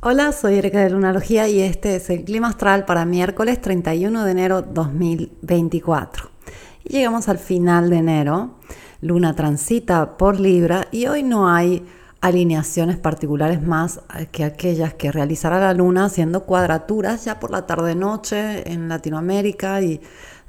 Hola, 0.00 0.30
soy 0.30 0.54
Erika 0.54 0.78
de 0.78 0.90
Lunalogía 0.90 1.48
y 1.48 1.60
este 1.60 1.96
es 1.96 2.08
el 2.08 2.22
clima 2.22 2.50
astral 2.50 2.84
para 2.84 3.04
miércoles 3.04 3.60
31 3.60 4.24
de 4.24 4.30
enero 4.30 4.62
2024. 4.62 6.30
Y 6.84 6.90
llegamos 6.90 7.28
al 7.28 7.38
final 7.38 7.90
de 7.90 7.96
enero. 7.96 8.50
Luna 9.00 9.34
transita 9.34 10.16
por 10.16 10.38
Libra 10.38 10.86
y 10.92 11.08
hoy 11.08 11.24
no 11.24 11.52
hay 11.52 11.84
alineaciones 12.20 12.96
particulares 12.96 13.60
más 13.60 14.00
que 14.30 14.44
aquellas 14.44 14.94
que 14.94 15.10
realizará 15.10 15.58
la 15.58 15.74
Luna 15.74 16.04
haciendo 16.04 16.44
cuadraturas 16.44 17.24
ya 17.24 17.40
por 17.40 17.50
la 17.50 17.66
tarde-noche 17.66 18.72
en 18.72 18.88
Latinoamérica 18.88 19.82
y 19.82 20.00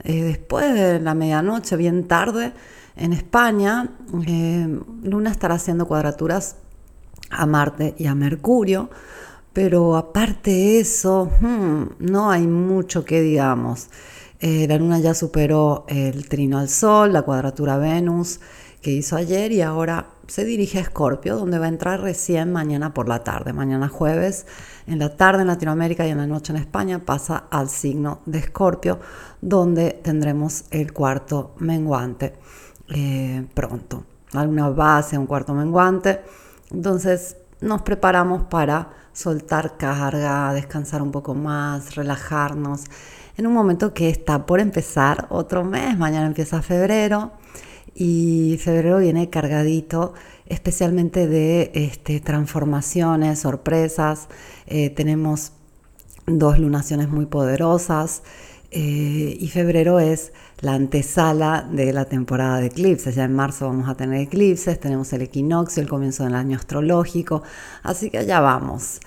eh, 0.04 0.22
después 0.26 0.76
de 0.76 1.00
la 1.00 1.16
medianoche, 1.16 1.76
bien 1.76 2.08
tarde, 2.08 2.54
en 2.96 3.14
España. 3.14 3.90
Eh, 4.28 4.80
Luna 5.02 5.32
estará 5.32 5.56
haciendo 5.56 5.88
cuadraturas 5.88 6.58
a 7.32 7.48
Marte 7.48 7.96
y 7.98 8.06
a 8.06 8.14
Mercurio 8.14 8.92
pero 9.60 9.98
aparte 9.98 10.52
de 10.52 10.80
eso, 10.80 11.30
hmm, 11.42 11.96
no 12.00 12.32
hay 12.32 12.48
mucho 12.48 13.04
que 13.04 13.20
digamos. 13.20 13.90
Eh, 14.40 14.66
la 14.70 14.78
luna 14.78 15.00
ya 15.00 15.14
superó 15.14 15.84
el 15.90 16.30
trino 16.30 16.60
al 16.60 16.70
Sol, 16.70 17.12
la 17.12 17.24
cuadratura 17.24 17.78
Venus 17.78 18.40
que 18.82 18.92
hizo 18.92 19.18
ayer 19.18 19.52
y 19.52 19.62
ahora 19.62 20.12
se 20.28 20.46
dirige 20.46 20.78
a 20.78 20.82
Escorpio, 20.84 21.36
donde 21.36 21.60
va 21.60 21.66
a 21.66 21.68
entrar 21.68 22.00
recién 22.00 22.54
mañana 22.54 22.94
por 22.94 23.10
la 23.10 23.26
tarde. 23.26 23.52
Mañana 23.52 23.90
jueves, 23.90 24.46
en 24.88 24.98
la 24.98 25.18
tarde 25.18 25.42
en 25.42 25.48
Latinoamérica 25.48 26.08
y 26.08 26.12
en 26.12 26.20
la 26.20 26.28
noche 26.28 26.54
en 26.54 26.60
España, 26.60 27.00
pasa 27.00 27.44
al 27.52 27.68
signo 27.68 28.22
de 28.26 28.40
Escorpio, 28.40 29.02
donde 29.42 30.00
tendremos 30.02 30.64
el 30.72 30.94
cuarto 30.94 31.54
menguante 31.58 32.36
eh, 32.96 33.46
pronto. 33.54 34.06
Alguna 34.32 34.70
base, 34.70 35.18
un 35.18 35.28
cuarto 35.28 35.54
menguante. 35.54 36.22
Entonces 36.72 37.36
nos 37.60 37.82
preparamos 37.82 38.44
para 38.44 39.09
soltar 39.20 39.76
carga, 39.76 40.54
descansar 40.54 41.02
un 41.02 41.12
poco 41.12 41.36
más, 41.36 41.96
relajarnos. 41.96 42.86
En 43.36 43.48
un 43.48 43.54
momento 43.54 43.94
que 43.94 44.08
está 44.10 44.46
por 44.46 44.62
empezar 44.62 45.28
otro 45.30 45.66
mes, 45.66 45.98
mañana 45.98 46.26
empieza 46.26 46.62
febrero 46.62 47.34
y 47.94 48.58
febrero 48.64 49.00
viene 49.00 49.30
cargadito 49.30 50.14
especialmente 50.46 51.28
de 51.28 51.70
este, 51.74 52.22
transformaciones, 52.22 53.40
sorpresas. 53.40 54.30
Eh, 54.68 54.90
tenemos 54.90 55.52
dos 56.26 56.58
lunaciones 56.58 57.10
muy 57.10 57.26
poderosas 57.26 58.24
eh, 58.72 59.36
y 59.38 59.50
febrero 59.50 60.00
es 60.00 60.32
la 60.62 60.74
antesala 60.74 61.68
de 61.72 61.94
la 61.94 62.06
temporada 62.06 62.60
de 62.60 62.68
eclipses. 62.68 63.16
Ya 63.16 63.26
en 63.26 63.34
marzo 63.34 63.68
vamos 63.68 63.90
a 63.90 63.96
tener 63.96 64.22
eclipses, 64.22 64.80
tenemos 64.80 65.12
el 65.14 65.22
equinoccio, 65.22 65.82
el 65.82 65.90
comienzo 65.90 66.24
del 66.24 66.36
año 66.36 66.58
astrológico, 66.58 67.44
así 67.84 68.10
que 68.10 68.20
allá 68.20 68.40
vamos. 68.40 69.00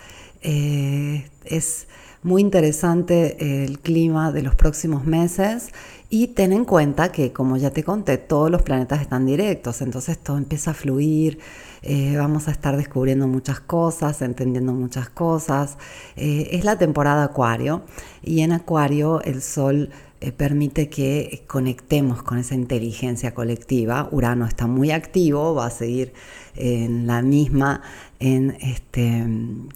Eh, 0.43 1.29
es 1.45 1.87
muy 2.23 2.41
interesante 2.41 3.65
el 3.65 3.81
clima 3.81 4.33
de 4.33 4.43
los 4.43 4.55
próximos 4.55 5.05
meses 5.05 5.71
y 6.09 6.29
ten 6.29 6.53
en 6.53 6.65
cuenta 6.65 7.11
que, 7.11 7.33
como 7.33 7.57
ya 7.57 7.71
te 7.71 7.83
conté, 7.83 8.19
todos 8.19 8.51
los 8.51 8.63
planetas 8.63 9.01
están 9.01 9.25
directos, 9.25 9.81
entonces 9.81 10.19
todo 10.19 10.37
empieza 10.37 10.73
a 10.73 10.75
fluir, 10.75 11.39
eh, 11.81 12.17
vamos 12.17 12.49
a 12.49 12.51
estar 12.51 12.77
descubriendo 12.77 13.27
muchas 13.27 13.61
cosas, 13.61 14.21
entendiendo 14.23 14.73
muchas 14.73 15.09
cosas. 15.09 15.79
Eh, 16.17 16.51
es 16.53 16.65
la 16.65 16.77
temporada 16.77 17.25
Acuario 17.25 17.83
y 18.23 18.43
en 18.43 18.53
Acuario 18.53 19.23
el 19.23 19.43
Sol 19.43 19.91
permite 20.31 20.89
que 20.89 21.45
conectemos 21.49 22.23
con 22.23 22.39
esa 22.39 22.55
inteligencia 22.55 23.35
colectiva. 23.35 24.09
Urano 24.13 24.47
está 24.47 24.69
muy 24.69 24.93
activo, 24.93 25.55
va 25.55 25.67
a 25.67 25.71
seguir 25.71 26.13
en 26.55 27.09
la 27.09 27.23
misma 27.23 27.83
en 28.21 28.57
este 28.61 29.27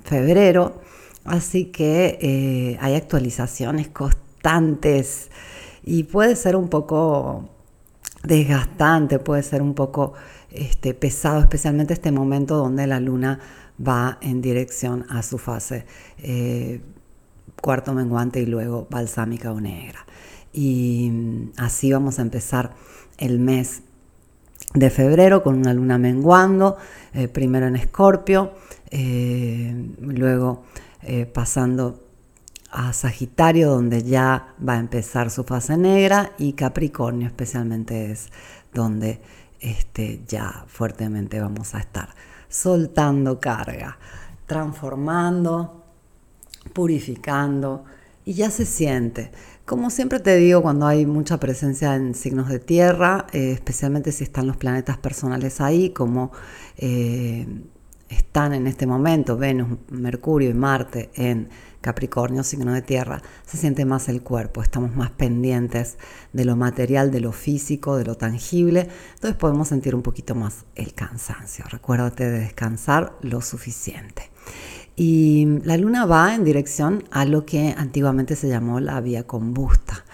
febrero, 0.04 0.80
así 1.24 1.66
que 1.66 2.78
hay 2.80 2.94
actualizaciones 2.94 3.88
constantes 3.88 5.30
y 5.82 6.04
puede 6.04 6.36
ser 6.36 6.54
un 6.54 6.68
poco 6.68 7.48
desgastante, 8.26 9.18
puede 9.18 9.42
ser 9.42 9.62
un 9.62 9.74
poco 9.74 10.14
este, 10.50 10.94
pesado, 10.94 11.40
especialmente 11.40 11.94
este 11.94 12.12
momento 12.12 12.56
donde 12.56 12.86
la 12.86 13.00
luna 13.00 13.38
va 13.86 14.18
en 14.20 14.42
dirección 14.42 15.06
a 15.08 15.22
su 15.22 15.38
fase 15.38 15.86
eh, 16.18 16.80
cuarto 17.60 17.92
menguante 17.92 18.40
y 18.40 18.46
luego 18.46 18.86
balsámica 18.90 19.52
o 19.52 19.60
negra. 19.60 20.04
Y 20.56 21.52
así 21.58 21.92
vamos 21.92 22.18
a 22.18 22.22
empezar 22.22 22.74
el 23.18 23.38
mes 23.38 23.82
de 24.74 24.88
febrero 24.88 25.42
con 25.42 25.56
una 25.56 25.74
luna 25.74 25.98
menguando, 25.98 26.78
eh, 27.12 27.28
primero 27.28 27.66
en 27.66 27.76
Escorpio, 27.76 28.52
eh, 28.90 29.92
luego 30.00 30.64
pasando 31.32 32.02
a 32.72 32.92
Sagitario, 32.92 33.70
donde 33.70 34.02
ya 34.02 34.54
va 34.66 34.72
a 34.72 34.78
empezar 34.78 35.30
su 35.30 35.44
fase 35.44 35.76
negra, 35.76 36.32
y 36.36 36.54
Capricornio 36.54 37.28
especialmente 37.28 38.10
es 38.10 38.28
donde 38.74 39.20
este, 39.60 40.22
ya 40.26 40.64
fuertemente 40.66 41.40
vamos 41.40 41.74
a 41.74 41.78
estar 41.78 42.08
soltando 42.48 43.38
carga, 43.40 43.98
transformando, 44.46 45.84
purificando, 46.72 47.84
y 48.26 48.34
ya 48.34 48.50
se 48.50 48.66
siente. 48.66 49.30
Como 49.64 49.88
siempre 49.88 50.20
te 50.20 50.36
digo, 50.36 50.60
cuando 50.60 50.86
hay 50.86 51.06
mucha 51.06 51.38
presencia 51.38 51.94
en 51.94 52.14
signos 52.14 52.48
de 52.48 52.58
tierra, 52.58 53.26
eh, 53.32 53.52
especialmente 53.52 54.12
si 54.12 54.24
están 54.24 54.48
los 54.48 54.56
planetas 54.56 54.98
personales 54.98 55.60
ahí, 55.60 55.90
como 55.90 56.32
eh, 56.76 57.46
están 58.08 58.52
en 58.52 58.66
este 58.66 58.84
momento 58.86 59.36
Venus, 59.36 59.78
Mercurio 59.90 60.50
y 60.50 60.54
Marte 60.54 61.10
en 61.14 61.48
Capricornio, 61.80 62.42
signo 62.42 62.72
de 62.72 62.82
tierra, 62.82 63.22
se 63.46 63.58
siente 63.58 63.84
más 63.84 64.08
el 64.08 64.22
cuerpo, 64.22 64.60
estamos 64.60 64.96
más 64.96 65.12
pendientes 65.12 65.96
de 66.32 66.44
lo 66.44 66.56
material, 66.56 67.12
de 67.12 67.20
lo 67.20 67.30
físico, 67.30 67.96
de 67.96 68.04
lo 68.04 68.16
tangible, 68.16 68.88
entonces 69.14 69.38
podemos 69.38 69.68
sentir 69.68 69.94
un 69.94 70.02
poquito 70.02 70.34
más 70.34 70.64
el 70.74 70.94
cansancio. 70.94 71.64
Recuérdate 71.68 72.28
de 72.28 72.40
descansar 72.40 73.16
lo 73.22 73.40
suficiente. 73.40 74.30
Y 74.96 75.60
la 75.64 75.76
luna 75.76 76.06
va 76.06 76.34
en 76.34 76.44
dirección 76.44 77.04
a 77.10 77.26
lo 77.26 77.44
que 77.44 77.74
antiguamente 77.76 78.34
se 78.34 78.48
llamó 78.48 78.80
la 78.80 79.00
vía 79.02 79.26
combusta. 79.26 80.04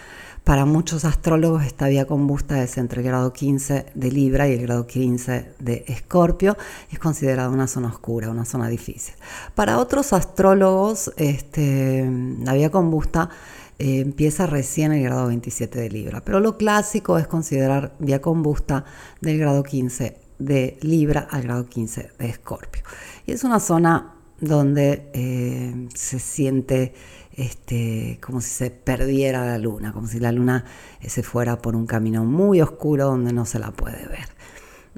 Para 0.45 0.65
muchos 0.65 1.05
astrólogos 1.05 1.63
esta 1.63 1.87
vía 1.87 2.05
combusta 2.05 2.61
es 2.65 2.77
entre 2.77 3.01
el 3.01 3.07
grado 3.07 3.33
15 3.33 3.87
de 3.95 4.11
Libra 4.11 4.49
y 4.49 4.55
el 4.55 4.63
grado 4.63 4.89
15 4.89 5.55
de 5.61 5.85
Escorpio. 5.87 6.57
Es 6.91 6.99
considerada 6.99 7.49
una 7.49 7.69
zona 7.69 7.89
oscura, 7.89 8.29
una 8.29 8.45
zona 8.45 8.69
difícil. 8.69 9.15
Para 9.55 9.79
otros 9.79 10.13
astrólogos 10.13 11.13
este, 11.17 12.11
la 12.41 12.55
vía 12.55 12.71
combusta 12.71 13.31
eh, 13.79 14.01
empieza 14.01 14.47
recién 14.47 14.91
el 14.91 15.05
grado 15.05 15.29
27 15.29 15.79
de 15.79 15.91
Libra, 15.91 16.25
pero 16.25 16.41
lo 16.41 16.57
clásico 16.57 17.19
es 17.19 17.29
considerar 17.29 17.95
vía 18.01 18.21
combusta 18.21 18.85
del 19.21 19.39
grado 19.39 19.63
15 19.63 20.19
de 20.41 20.77
Libra 20.81 21.29
al 21.31 21.43
grado 21.43 21.67
15 21.67 22.11
de 22.19 22.29
Escorpio. 22.29 22.83
Y 23.27 23.33
es 23.33 23.45
una 23.45 23.61
zona 23.61 24.15
donde 24.43 25.09
eh, 25.15 25.89
se 25.95 26.19
siente 26.19 26.93
este, 27.35 28.19
como 28.21 28.41
si 28.41 28.51
se 28.51 28.71
perdiera 28.71 29.47
la 29.47 29.57
luna, 29.57 29.93
como 29.93 30.09
si 30.09 30.19
la 30.19 30.33
luna 30.33 30.65
eh, 31.01 31.09
se 31.09 31.23
fuera 31.23 31.63
por 31.63 31.77
un 31.77 31.87
camino 31.87 32.25
muy 32.25 32.61
oscuro 32.61 33.07
donde 33.07 33.33
no 33.33 33.47
se 33.47 33.61
la 33.61 33.71
puede 33.71 34.05
ver. 34.09 34.29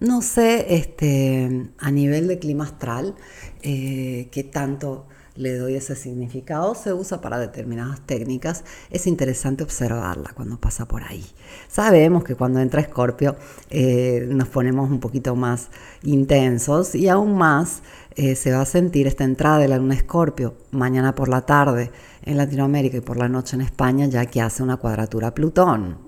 No 0.00 0.22
sé 0.22 0.75
este, 0.75 1.69
a 1.78 1.91
nivel 1.91 2.27
de 2.27 2.38
clima 2.38 2.65
astral 2.65 3.15
eh, 3.62 4.28
qué 4.32 4.44
tanto 4.44 5.06
le 5.37 5.56
doy 5.56 5.75
ese 5.75 5.97
significado, 5.97 6.75
se 6.75 6.93
usa 6.93 7.21
para 7.21 7.39
determinadas 7.39 8.00
técnicas, 8.00 8.65
es 8.91 9.06
interesante 9.06 9.65
observarla 9.65 10.31
cuando 10.34 10.61
pasa 10.61 10.87
por 10.87 11.03
ahí. 11.03 11.25
Sabemos 11.69 12.25
que 12.25 12.34
cuando 12.34 12.61
entra 12.61 12.81
Escorpio 12.81 13.37
eh, 13.71 14.27
nos 14.28 14.49
ponemos 14.49 14.91
un 14.91 15.00
poquito 15.00 15.35
más 15.35 15.70
intensos 16.03 16.94
y 16.94 17.08
aún 17.08 17.37
más 17.37 17.82
eh, 18.17 18.37
se 18.37 18.53
va 18.53 18.61
a 18.61 18.67
sentir 18.67 19.06
esta 19.06 19.25
entrada 19.25 19.58
de 19.58 19.69
la 19.69 19.79
luna 19.79 19.94
Escorpio 19.94 20.55
mañana 20.70 21.14
por 21.14 21.29
la 21.29 21.44
tarde 21.47 21.91
en 22.23 22.37
Latinoamérica 22.37 22.99
y 22.99 23.00
por 23.00 23.17
la 23.17 23.29
noche 23.29 23.56
en 23.56 23.62
España, 23.62 24.06
ya 24.06 24.26
que 24.26 24.41
hace 24.41 24.62
una 24.62 24.76
cuadratura 24.76 25.35
Plutón. 25.35 26.04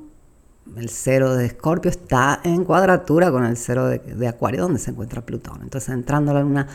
El 0.74 0.88
cero 0.88 1.34
de 1.34 1.46
Escorpio 1.46 1.90
está 1.90 2.40
en 2.42 2.64
cuadratura 2.64 3.30
con 3.30 3.44
el 3.44 3.56
cero 3.56 3.86
de, 3.86 4.28
Acuario, 4.28 4.62
donde 4.62 4.78
se 4.78 4.90
encuentra 4.90 5.24
Plutón. 5.24 5.62
Entonces, 5.62 5.90
entrando 5.90 6.34
la 6.34 6.40
luna 6.40 6.66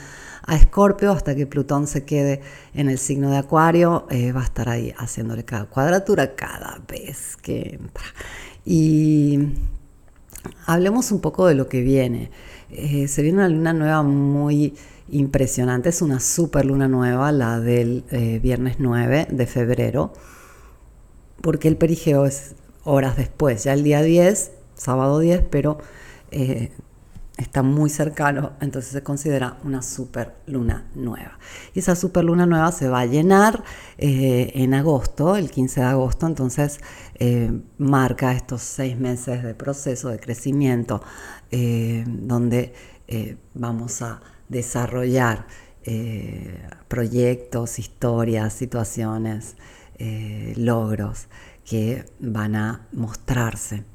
a 0.43 0.55
Escorpio, 0.55 1.11
hasta 1.11 1.35
que 1.35 1.45
Plutón 1.45 1.87
se 1.87 2.05
quede 2.05 2.41
en 2.73 2.89
el 2.89 2.97
signo 2.97 3.29
de 3.29 3.37
Acuario, 3.37 4.07
eh, 4.09 4.31
va 4.31 4.41
a 4.41 4.45
estar 4.45 4.69
ahí 4.69 4.93
haciéndole 4.97 5.43
cada 5.43 5.65
cuadratura 5.65 6.35
cada 6.35 6.81
vez 6.87 7.37
que 7.37 7.79
entra. 7.79 8.05
Y 8.65 9.49
hablemos 10.65 11.11
un 11.11 11.19
poco 11.19 11.45
de 11.45 11.55
lo 11.55 11.67
que 11.67 11.81
viene. 11.81 12.31
Eh, 12.69 13.07
se 13.07 13.21
viene 13.21 13.39
una 13.39 13.49
luna 13.49 13.73
nueva 13.73 14.03
muy 14.03 14.73
impresionante. 15.09 15.89
Es 15.89 16.01
una 16.01 16.19
super 16.19 16.65
luna 16.65 16.87
nueva, 16.87 17.31
la 17.31 17.59
del 17.59 18.05
eh, 18.11 18.39
viernes 18.41 18.77
9 18.79 19.27
de 19.29 19.45
febrero, 19.45 20.13
porque 21.41 21.67
el 21.67 21.77
perigeo 21.77 22.25
es 22.25 22.55
horas 22.83 23.17
después, 23.17 23.63
ya 23.63 23.73
el 23.73 23.83
día 23.83 24.01
10, 24.01 24.51
sábado 24.75 25.19
10, 25.19 25.43
pero 25.49 25.77
eh, 26.31 26.71
está 27.37 27.63
muy 27.63 27.89
cercano, 27.89 28.53
entonces 28.61 28.91
se 28.91 29.03
considera 29.03 29.57
una 29.63 29.81
super 29.81 30.35
luna 30.47 30.89
nueva. 30.95 31.37
Y 31.73 31.79
esa 31.79 31.95
super 31.95 32.23
luna 32.23 32.45
nueva 32.45 32.71
se 32.71 32.87
va 32.87 33.01
a 33.01 33.05
llenar 33.05 33.63
eh, 33.97 34.51
en 34.55 34.73
agosto, 34.73 35.35
el 35.35 35.49
15 35.49 35.81
de 35.81 35.85
agosto, 35.85 36.27
entonces 36.27 36.79
eh, 37.15 37.51
marca 37.77 38.33
estos 38.33 38.61
seis 38.61 38.97
meses 38.97 39.43
de 39.43 39.53
proceso 39.53 40.09
de 40.09 40.19
crecimiento 40.19 41.01
donde 41.51 42.73
vamos 43.53 44.01
a 44.01 44.21
desarrollar 44.47 45.47
proyectos, 46.87 47.77
historias, 47.77 48.53
situaciones, 48.53 49.57
logros 50.55 51.27
que 51.71 52.03
van 52.19 52.57
a 52.57 52.85
mostrarse 52.91 53.85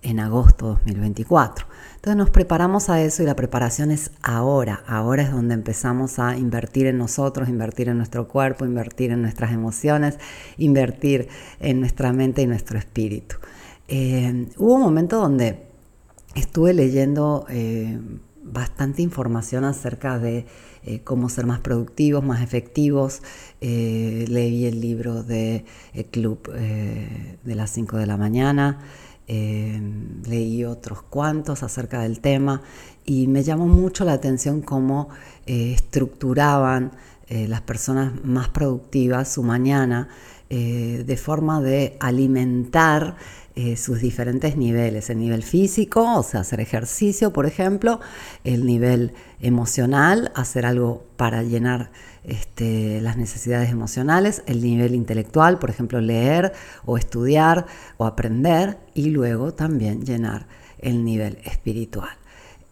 en 0.00 0.18
agosto 0.18 0.80
2024. 0.86 1.66
Entonces 1.96 2.16
nos 2.16 2.30
preparamos 2.30 2.88
a 2.88 3.02
eso 3.02 3.22
y 3.22 3.26
la 3.26 3.36
preparación 3.36 3.90
es 3.90 4.12
ahora. 4.22 4.82
Ahora 4.86 5.24
es 5.24 5.30
donde 5.30 5.52
empezamos 5.52 6.18
a 6.18 6.38
invertir 6.38 6.86
en 6.86 6.96
nosotros, 6.96 7.50
invertir 7.50 7.90
en 7.90 7.98
nuestro 7.98 8.28
cuerpo, 8.28 8.64
invertir 8.64 9.10
en 9.10 9.20
nuestras 9.20 9.52
emociones, 9.52 10.16
invertir 10.56 11.28
en 11.60 11.80
nuestra 11.80 12.14
mente 12.14 12.40
y 12.40 12.46
nuestro 12.46 12.78
espíritu. 12.78 13.36
Eh, 13.88 14.46
hubo 14.56 14.76
un 14.76 14.80
momento 14.80 15.20
donde 15.20 15.66
estuve 16.34 16.72
leyendo 16.72 17.44
eh, 17.50 18.00
bastante 18.52 19.02
información 19.02 19.64
acerca 19.64 20.18
de 20.18 20.46
eh, 20.84 21.00
cómo 21.04 21.28
ser 21.28 21.46
más 21.46 21.60
productivos, 21.60 22.24
más 22.24 22.42
efectivos. 22.42 23.22
leí 23.60 24.66
el 24.66 24.80
libro 24.80 25.22
de 25.22 25.64
el 25.94 26.06
Club 26.06 26.50
de 26.52 27.54
las 27.54 27.70
5 27.70 27.96
de 27.96 28.06
la 28.06 28.16
mañana. 28.16 28.78
Leí 29.26 30.64
otros 30.64 31.02
cuantos 31.02 31.62
acerca 31.62 32.00
del 32.00 32.20
tema 32.20 32.62
y 33.08 33.26
me 33.26 33.42
llamó 33.42 33.66
mucho 33.66 34.04
la 34.04 34.12
atención 34.12 34.60
cómo 34.60 35.08
eh, 35.46 35.72
estructuraban 35.72 36.92
eh, 37.26 37.48
las 37.48 37.62
personas 37.62 38.12
más 38.22 38.50
productivas 38.50 39.32
su 39.32 39.42
mañana 39.42 40.08
eh, 40.50 41.04
de 41.06 41.16
forma 41.16 41.62
de 41.62 41.96
alimentar 42.00 43.16
sus 43.76 44.00
diferentes 44.00 44.56
niveles, 44.56 45.10
el 45.10 45.18
nivel 45.18 45.42
físico, 45.42 46.18
o 46.18 46.22
sea, 46.22 46.40
hacer 46.40 46.60
ejercicio, 46.60 47.32
por 47.32 47.46
ejemplo, 47.46 48.00
el 48.44 48.64
nivel 48.64 49.12
emocional, 49.40 50.30
hacer 50.34 50.64
algo 50.64 51.04
para 51.16 51.42
llenar 51.42 51.90
este, 52.22 53.00
las 53.00 53.16
necesidades 53.16 53.70
emocionales, 53.70 54.42
el 54.46 54.62
nivel 54.62 54.94
intelectual, 54.94 55.58
por 55.58 55.70
ejemplo, 55.70 56.00
leer 56.00 56.52
o 56.84 56.98
estudiar 56.98 57.66
o 57.96 58.06
aprender, 58.06 58.78
y 58.94 59.10
luego 59.10 59.54
también 59.54 60.04
llenar 60.04 60.46
el 60.78 61.04
nivel 61.04 61.38
espiritual. 61.44 62.10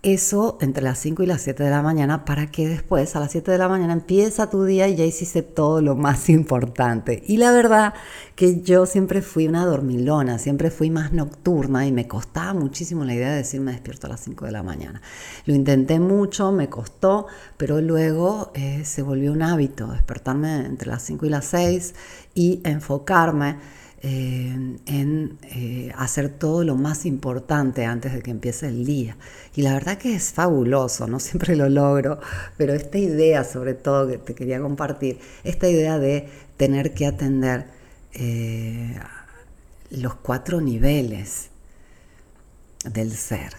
Eso 0.07 0.57
entre 0.61 0.85
las 0.85 1.01
5 1.01 1.25
y 1.25 1.27
las 1.27 1.43
7 1.43 1.65
de 1.65 1.71
la 1.71 1.83
mañana 1.83 2.25
para 2.25 2.47
que 2.47 2.69
después 2.69 3.17
a 3.17 3.19
las 3.19 3.33
7 3.33 3.51
de 3.51 3.59
la 3.59 3.69
mañana 3.69 3.93
empieza 3.93 4.49
tu 4.49 4.63
día 4.63 4.87
y 4.87 4.95
ya 4.95 5.05
hiciste 5.05 5.43
todo 5.43 5.81
lo 5.83 5.97
más 5.97 6.29
importante. 6.29 7.25
Y 7.27 7.39
la 7.39 7.51
verdad 7.51 7.93
que 8.37 8.61
yo 8.61 8.87
siempre 8.87 9.21
fui 9.21 9.49
una 9.49 9.67
dormilona, 9.67 10.39
siempre 10.39 10.71
fui 10.71 10.91
más 10.91 11.13
nocturna 11.13 11.89
y 11.89 11.91
me 11.91 12.07
costaba 12.07 12.55
muchísimo 12.55 13.05
la 13.05 13.15
idea 13.15 13.31
de 13.31 13.39
decirme 13.39 13.73
despierto 13.73 14.07
a 14.07 14.11
las 14.11 14.21
5 14.21 14.45
de 14.45 14.53
la 14.53 14.63
mañana. 14.63 15.03
Lo 15.45 15.57
intenté 15.57 15.99
mucho, 15.99 16.53
me 16.53 16.69
costó, 16.69 17.27
pero 17.57 17.81
luego 17.81 18.53
eh, 18.55 18.85
se 18.85 19.03
volvió 19.03 19.33
un 19.33 19.43
hábito 19.43 19.89
despertarme 19.89 20.67
entre 20.67 20.89
las 20.89 21.03
5 21.03 21.27
y 21.27 21.31
las 21.31 21.47
6 21.47 21.95
y 22.33 22.61
enfocarme 22.63 23.57
eh, 24.09 24.79
en 24.87 25.37
eh, 25.43 25.93
hacer 25.97 26.29
todo 26.29 26.63
lo 26.63 26.77
más 26.77 27.07
importante 27.07 27.85
antes 27.87 28.13
de 28.13 28.23
que 28.23 28.31
empiece 28.31 28.69
el 28.69 28.85
día. 28.85 29.17
Y 29.57 29.63
la 29.63 29.73
verdad 29.73 29.99
que 29.99 30.15
es 30.15 30.33
fabuloso, 30.33 31.09
no 31.09 31.19
siempre 31.19 31.57
lo 31.57 31.69
logro, 31.69 32.21
pero 32.57 32.73
esta 32.73 32.99
idea 32.99 33.43
sobre 33.43 33.75
todo 33.75 34.07
que 34.07 34.19
te 34.19 34.37
quería 34.37 34.61
compartir, 34.61 35.19
esta 35.43 35.69
idea 35.69 35.99
de 35.99 36.29
tener 36.57 36.95
que 36.95 37.07
atender 37.07 37.67
eh, 38.13 38.97
los 39.91 40.15
cuatro 40.15 40.61
niveles 40.61 41.51
del 42.85 43.11
ser, 43.11 43.55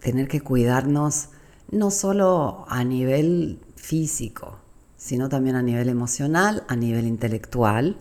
tener 0.00 0.26
que 0.26 0.40
cuidarnos 0.40 1.28
no 1.70 1.92
solo 1.92 2.64
a 2.68 2.82
nivel 2.82 3.60
físico, 3.76 4.58
sino 4.96 5.28
también 5.28 5.54
a 5.54 5.62
nivel 5.62 5.88
emocional, 5.88 6.64
a 6.66 6.74
nivel 6.74 7.06
intelectual, 7.06 7.96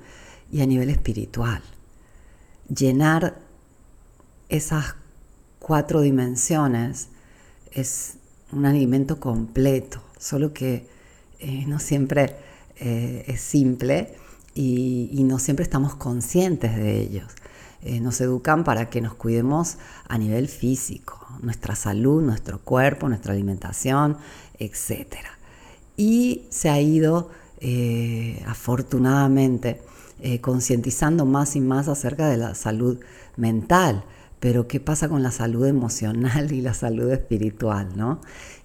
y 0.51 0.61
a 0.61 0.65
nivel 0.65 0.89
espiritual. 0.89 1.61
Llenar 2.67 3.39
esas 4.49 4.95
cuatro 5.59 6.01
dimensiones 6.01 7.09
es 7.71 8.17
un 8.51 8.65
alimento 8.65 9.19
completo, 9.19 10.01
solo 10.17 10.53
que 10.53 10.87
eh, 11.39 11.65
no 11.67 11.79
siempre 11.79 12.35
eh, 12.77 13.25
es 13.27 13.41
simple 13.41 14.15
y, 14.53 15.23
no 15.23 15.39
siempre 15.39 15.63
estamos 15.63 15.95
conscientes 15.95 16.75
de 16.75 17.01
ellos. 17.01 17.31
Eh, 17.81 17.99
nos 17.99 18.21
educan 18.21 18.63
para 18.63 18.89
que 18.89 19.01
nos 19.01 19.15
cuidemos 19.15 19.77
a 20.07 20.17
nivel 20.17 20.47
físico, 20.47 21.19
nuestra 21.41 21.75
salud, 21.75 22.21
nuestro 22.21 22.59
cuerpo, 22.59 23.09
nuestra 23.09 23.33
alimentación, 23.33 24.17
etc. 24.57 25.17
Y 25.97 26.43
se 26.49 26.69
ha 26.69 26.79
ido, 26.79 27.29
afortunadamente, 28.45 29.81
eh, 30.19 30.39
concientizando 30.41 31.25
más 31.25 31.55
y 31.55 31.61
más 31.61 31.87
acerca 31.87 32.29
de 32.29 32.37
la 32.37 32.55
salud 32.55 32.99
mental, 33.35 34.05
pero 34.39 34.67
¿qué 34.67 34.79
pasa 34.79 35.09
con 35.09 35.23
la 35.23 35.31
salud 35.31 35.65
emocional 35.65 36.51
y 36.51 36.61
la 36.61 36.73
salud 36.73 37.11
espiritual? 37.11 37.97
¿no? 37.97 38.21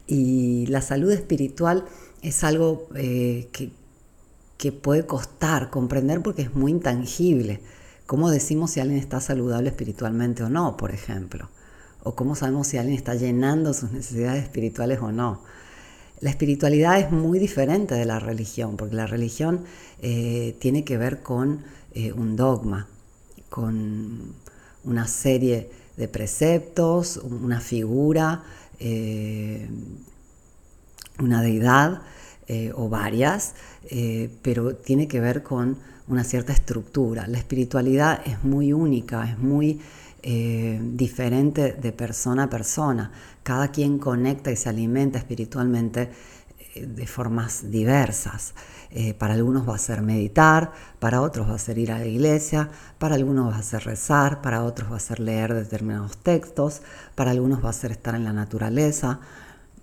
Y 0.06 0.66
la 0.66 0.80
salud 0.80 1.10
espiritual 1.10 1.84
es 2.22 2.44
algo 2.44 2.88
eh, 2.94 3.48
que, 3.52 3.72
que 4.58 4.72
puede 4.72 5.06
costar 5.06 5.70
comprender 5.70 6.22
porque 6.22 6.42
es 6.42 6.54
muy 6.54 6.70
intangible. 6.70 7.60
¿Cómo 8.06 8.30
decimos 8.30 8.72
si 8.72 8.80
alguien 8.80 8.98
está 8.98 9.20
saludable 9.20 9.70
espiritualmente 9.70 10.42
o 10.42 10.48
no, 10.48 10.76
por 10.76 10.92
ejemplo? 10.92 11.48
¿O 12.02 12.14
cómo 12.14 12.34
sabemos 12.34 12.66
si 12.66 12.76
alguien 12.76 12.96
está 12.96 13.14
llenando 13.14 13.72
sus 13.72 13.92
necesidades 13.92 14.42
espirituales 14.42 15.00
o 15.00 15.12
no? 15.12 15.42
La 16.20 16.28
espiritualidad 16.28 17.00
es 17.00 17.10
muy 17.10 17.38
diferente 17.38 17.94
de 17.94 18.04
la 18.04 18.18
religión, 18.18 18.76
porque 18.76 18.94
la 18.94 19.06
religión 19.06 19.64
eh, 20.02 20.54
tiene 20.58 20.84
que 20.84 20.98
ver 20.98 21.22
con 21.22 21.62
eh, 21.94 22.12
un 22.12 22.36
dogma, 22.36 22.88
con 23.48 24.34
una 24.84 25.06
serie 25.06 25.70
de 25.96 26.08
preceptos, 26.08 27.16
una 27.16 27.60
figura, 27.60 28.44
eh, 28.78 29.66
una 31.18 31.42
deidad 31.42 32.02
o 32.74 32.88
varias, 32.88 33.54
pero 34.42 34.74
tiene 34.74 35.06
que 35.06 35.20
ver 35.20 35.44
con 35.44 35.78
una 36.10 36.24
cierta 36.24 36.52
estructura. 36.52 37.26
La 37.26 37.38
espiritualidad 37.38 38.20
es 38.26 38.44
muy 38.44 38.72
única, 38.72 39.24
es 39.28 39.38
muy 39.38 39.80
diferente 40.22 41.72
de 41.72 41.92
persona 41.92 42.42
a 42.42 42.50
persona. 42.50 43.10
Cada 43.42 43.68
quien 43.68 43.98
conecta 43.98 44.50
y 44.50 44.56
se 44.56 44.68
alimenta 44.68 45.18
espiritualmente 45.18 46.10
de 46.74 47.06
formas 47.06 47.70
diversas. 47.70 48.54
Eh, 48.92 49.14
para 49.14 49.34
algunos 49.34 49.68
va 49.68 49.76
a 49.76 49.78
ser 49.78 50.02
meditar, 50.02 50.72
para 50.98 51.20
otros 51.20 51.48
va 51.48 51.54
a 51.54 51.58
ser 51.58 51.78
ir 51.78 51.92
a 51.92 51.98
la 51.98 52.06
iglesia, 52.06 52.70
para 52.98 53.14
algunos 53.14 53.52
va 53.52 53.58
a 53.58 53.62
ser 53.62 53.84
rezar, 53.84 54.40
para 54.40 54.64
otros 54.64 54.90
va 54.90 54.96
a 54.96 55.00
ser 55.00 55.20
leer 55.20 55.54
determinados 55.54 56.16
textos, 56.18 56.82
para 57.14 57.30
algunos 57.30 57.64
va 57.64 57.70
a 57.70 57.72
ser 57.72 57.92
estar 57.92 58.14
en 58.14 58.24
la 58.24 58.32
naturaleza, 58.32 59.20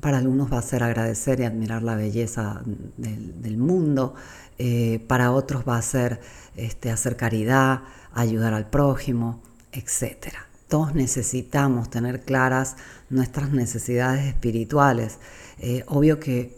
para 0.01 0.17
algunos 0.17 0.51
va 0.51 0.59
a 0.59 0.61
ser 0.61 0.83
agradecer 0.83 1.39
y 1.39 1.43
admirar 1.45 1.83
la 1.83 1.95
belleza 1.95 2.61
del, 2.97 3.57
mundo, 3.57 4.13
eh, 4.59 5.03
para 5.07 5.31
otros 5.31 5.63
va 5.67 5.77
a 5.77 5.81
ser 5.81 6.19
este, 6.55 6.89
hacer 6.89 7.15
caridad, 7.15 7.81
ayudar 8.13 8.53
al 8.53 8.69
prójimo, 8.69 9.41
etc. 9.71 10.33
Todos 10.67 10.95
necesitamos 10.95 11.89
tener 11.89 12.21
claras 12.21 12.75
nuestras 13.09 13.51
necesidades 13.51 14.25
espirituales. 14.25 15.19
Eh, 15.59 15.83
obvio 15.87 16.19
que 16.19 16.57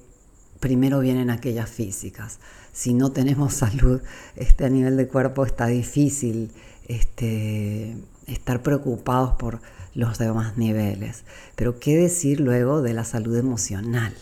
primero 0.59 0.99
vienen 0.99 1.29
aquellas 1.29 1.69
físicas. 1.69 2.39
Si 2.71 2.93
no 2.93 3.11
tenemos 3.11 3.53
salud 3.55 4.01
este, 4.35 4.65
a 4.65 4.69
nivel 4.69 4.95
de 4.95 5.07
cuerpo, 5.07 5.45
está 5.45 5.67
difícil 5.67 6.51
este, 6.87 7.97
estar 8.27 8.63
preocupados 8.63 9.35
por 9.35 9.61
los 9.93 10.17
demás 10.17 10.57
niveles. 10.57 11.25
Pero 11.57 11.79
¿qué 11.79 11.97
decir 11.97 12.39
luego 12.39 12.81
de 12.81 12.93
la 12.93 13.03
salud 13.03 13.35
emocional? 13.35 14.15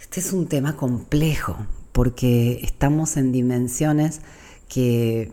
Este 0.00 0.18
es 0.18 0.32
un 0.32 0.48
tema 0.48 0.76
complejo 0.76 1.66
porque 1.92 2.60
estamos 2.62 3.16
en 3.16 3.32
dimensiones 3.32 4.20
que, 4.68 5.32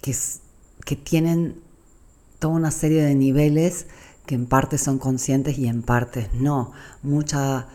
que, 0.00 0.96
tienen 0.96 1.60
toda 2.38 2.54
una 2.54 2.70
serie 2.70 3.02
de 3.02 3.14
niveles 3.14 3.86
que 4.26 4.36
en 4.36 4.46
parte 4.46 4.78
son 4.78 4.98
conscientes 4.98 5.58
y 5.58 5.66
en 5.66 5.82
partes 5.82 6.32
no. 6.32 6.72
Mucha 7.02 7.66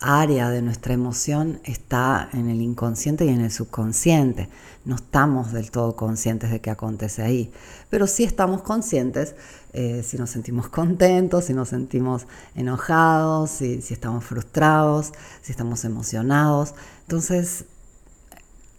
área 0.00 0.48
de 0.48 0.62
nuestra 0.62 0.94
emoción 0.94 1.60
está 1.64 2.30
en 2.32 2.48
el 2.48 2.62
inconsciente 2.62 3.26
y 3.26 3.28
en 3.28 3.42
el 3.42 3.50
subconsciente. 3.50 4.48
No 4.84 4.96
estamos 4.96 5.52
del 5.52 5.70
todo 5.70 5.94
conscientes 5.94 6.50
de 6.50 6.60
qué 6.60 6.70
acontece 6.70 7.22
ahí, 7.22 7.52
pero 7.90 8.06
sí 8.06 8.24
estamos 8.24 8.62
conscientes 8.62 9.34
eh, 9.74 10.02
si 10.02 10.16
nos 10.16 10.30
sentimos 10.30 10.68
contentos, 10.68 11.44
si 11.44 11.54
nos 11.54 11.68
sentimos 11.68 12.26
enojados, 12.54 13.50
si, 13.50 13.74
estamos 13.90 14.24
frustrados, 14.24 15.12
si 15.42 15.52
estamos 15.52 15.84
emocionados. 15.84 16.74
Entonces, 17.02 17.66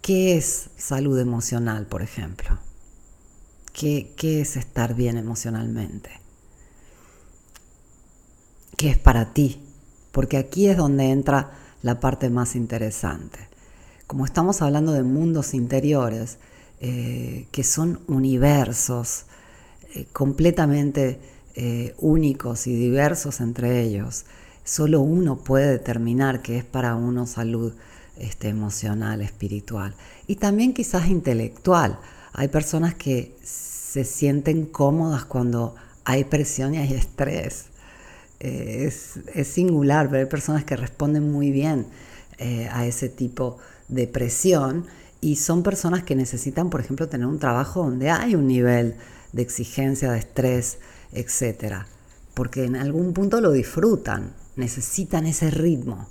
¿qué 0.01 0.37
es 0.37 0.71
salud 0.75 1.19
emocional, 1.19 1.85
por 1.85 2.01
ejemplo? 2.01 2.57
¿Qué, 3.73 4.13
¿Qué, 4.17 4.41
es 4.41 4.57
estar 4.57 4.95
bien 4.95 5.17
emocionalmente? 5.17 6.09
¿Qué 8.75 8.89
es 8.89 8.97
para 8.97 9.33
ti? 9.33 9.70
Porque 10.11 10.37
aquí 10.37 10.67
es 10.67 10.77
donde 10.77 11.09
entra 11.11 11.51
la 11.81 11.99
parte 11.99 12.29
más 12.29 12.55
interesante. 12.55 13.39
Como 14.07 14.25
estamos 14.25 14.61
hablando 14.61 14.91
de 14.91 15.03
mundos 15.03 15.53
interiores, 15.53 16.37
eh, 16.81 17.47
que 17.51 17.63
son 17.63 17.99
universos, 18.07 19.25
eh, 19.93 20.07
completamente 20.13 21.19
eh, 21.55 21.93
únicos 21.99 22.65
y 22.65 22.73
diversos 22.73 23.41
entre 23.41 23.81
ellos. 23.81 24.25
Solo 24.63 25.01
uno 25.01 25.37
puede 25.37 25.69
determinar 25.69 26.41
qué 26.41 26.57
es 26.57 26.63
para 26.63 26.95
uno 26.95 27.27
salud 27.27 27.73
este, 28.17 28.47
emocional, 28.47 29.21
espiritual 29.21 29.95
y 30.27 30.37
también 30.37 30.73
quizás 30.73 31.07
intelectual. 31.07 31.99
Hay 32.33 32.47
personas 32.47 32.95
que 32.95 33.35
se 33.43 34.05
sienten 34.05 34.65
cómodas 34.65 35.25
cuando 35.25 35.75
hay 36.05 36.23
presión 36.23 36.73
y 36.73 36.77
hay 36.77 36.93
estrés. 36.93 37.65
Eh, 38.43 38.87
es, 38.87 39.47
singular, 39.47 40.09
pero 40.09 40.21
hay 40.21 40.25
personas 40.25 40.65
que 40.65 40.75
responden 40.75 41.31
muy 41.31 41.51
bien 41.51 41.87
a 42.71 42.87
ese 42.87 43.07
tipo 43.07 43.57
de 43.87 44.07
presión 44.07 44.87
y 45.21 45.35
son 45.35 45.61
personas 45.61 46.01
que 46.01 46.15
necesitan, 46.15 46.71
por 46.71 46.81
ejemplo, 46.81 47.07
tener 47.07 47.27
un 47.27 47.37
trabajo 47.37 47.83
donde 47.83 48.09
hay 48.09 48.33
un 48.33 48.47
nivel 48.47 48.95
de 49.31 49.43
exigencia, 49.43 50.11
de 50.11 50.17
estrés, 50.17 50.79
etc. 51.13 51.85
Porque 52.33 52.65
en 52.65 52.75
algún 52.75 53.13
punto 53.13 53.39
lo 53.39 53.51
disfrutan, 53.51 54.33
necesitan 54.55 55.27
ese 55.27 55.51
ritmo 55.51 56.07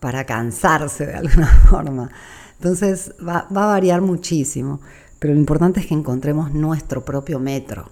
para 0.00 0.24
cansarse 0.24 1.06
de 1.06 1.14
alguna 1.14 1.46
forma. 1.68 2.10
Entonces 2.58 3.12
va, 3.26 3.46
a 3.50 3.66
variar 3.66 4.00
muchísimo, 4.00 4.80
pero 5.18 5.34
lo 5.34 5.40
importante 5.40 5.80
es 5.80 5.86
que 5.86 5.94
encontremos 5.94 6.52
nuestro 6.52 7.04
propio 7.04 7.38
metro 7.38 7.90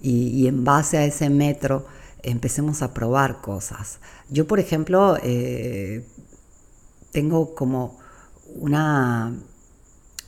y, 0.00 0.46
en 0.46 0.64
base 0.64 0.96
a 0.96 1.04
ese 1.04 1.28
metro 1.28 1.86
empecemos 2.22 2.82
a 2.82 2.94
probar 2.94 3.40
cosas. 3.40 4.00
Yo, 4.30 4.46
por 4.46 4.60
ejemplo, 4.60 5.16
eh, 5.22 6.06
tengo 7.12 7.54
como 7.54 7.98
una, 8.54 9.34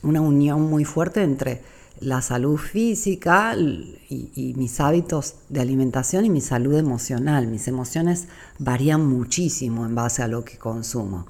una 0.03 0.21
unión 0.21 0.61
muy 0.63 0.85
fuerte 0.85 1.23
entre 1.23 1.61
la 2.01 2.21
salud 2.21 2.57
física 2.57 3.55
y, 3.55 4.53
mis 4.57 4.79
hábitos 4.79 5.35
de 5.49 5.61
alimentación 5.61 6.25
y 6.25 6.29
mi 6.29 6.41
salud 6.41 6.75
emocional. 6.75 7.47
Mis 7.47 7.67
emociones 7.67 8.27
varían 8.57 9.05
muchísimo 9.05 9.85
en 9.85 9.95
base 9.95 10.23
a 10.23 10.27
lo 10.27 10.43
que 10.43 10.57
consumo. 10.57 11.27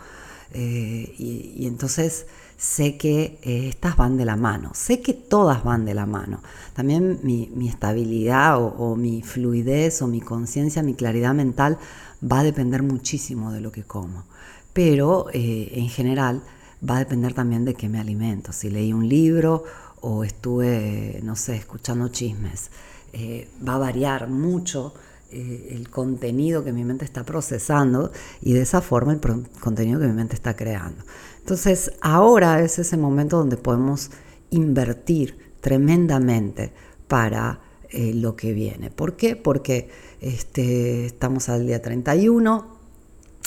Eh, 0.54 1.14
y, 1.18 1.68
entonces 1.68 2.26
sé 2.62 2.96
que 2.96 3.40
eh, 3.42 3.70
estas 3.70 3.98
van 3.98 4.18
de 4.18 4.24
la 4.24 4.36
mano, 4.36 4.70
sé 4.76 5.02
que 5.02 5.16
todas 5.16 5.64
van 5.64 5.84
de 5.84 5.96
la 5.96 6.06
mano. 6.06 6.44
También 6.76 7.20
mi, 7.24 7.50
estabilidad 7.68 8.62
o, 8.62 8.96
mi 8.96 9.24
fluidez 9.24 10.04
o 10.04 10.08
mi 10.08 10.22
conciencia, 10.22 10.84
mi 10.84 10.94
claridad 10.94 11.34
mental 11.34 11.80
va 12.24 12.42
a 12.42 12.44
depender 12.44 12.84
muchísimo 12.84 13.52
de 13.52 13.62
lo 13.62 13.72
que 13.72 13.82
como. 13.82 14.26
Pero 14.74 15.26
eh, 15.34 15.72
en 15.74 15.90
general 15.90 16.44
va 16.88 16.98
a 16.98 17.00
depender 17.00 17.34
también 17.34 17.66
de 17.66 17.74
qué 17.74 17.90
me 17.90 18.00
alimento. 18.00 18.54
Si 18.54 18.70
leí 18.70 18.94
un 18.94 19.10
libro 19.10 19.64
o 20.00 20.24
estuve, 20.24 21.20
no 21.24 21.36
sé, 21.36 21.56
escuchando 21.56 22.10
chismes. 22.10 22.70
Eh, 23.12 23.50
va 23.68 23.74
a 23.74 23.80
variar 23.80 24.30
mucho 24.30 24.94
el 25.32 25.90
contenido 25.90 26.62
que 26.62 26.74
mi 26.74 26.84
mente 26.84 27.06
está 27.06 27.24
procesando 27.24 28.12
y 28.42 28.52
de 28.52 28.64
esa 28.64 28.82
forma 28.82 29.14
el 29.14 29.22
contenido 29.62 29.98
que 29.98 30.08
mi 30.08 30.12
mente 30.12 30.36
está 30.36 30.58
creando. 30.58 31.06
Entonces, 31.42 31.92
ahora 32.02 32.62
es 32.62 32.80
ese 32.80 32.98
momento 32.98 33.38
donde 33.38 33.58
podemos 33.58 34.12
invertir 34.50 35.38
tremendamente 35.60 36.72
para 37.08 37.60
eh, 37.90 38.14
lo 38.14 38.36
que 38.36 38.54
viene. 38.54 38.90
¿Por 38.90 39.18
qué? 39.18 39.36
Porque 39.36 39.90
este, 40.22 41.06
estamos 41.06 41.50
al 41.50 41.68
día 41.68 41.82
31, 41.82 42.68